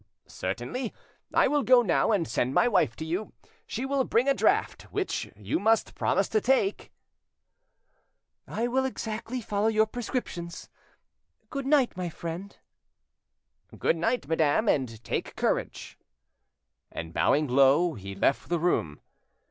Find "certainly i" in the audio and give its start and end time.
0.25-1.47